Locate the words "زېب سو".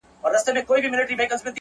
0.45-0.51